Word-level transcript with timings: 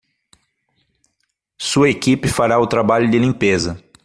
Sua 1.59 1.87
equipe 1.87 2.27
fará 2.27 2.59
o 2.59 2.65
trabalho 2.65 3.07
de 3.11 3.19
limpeza. 3.19 3.79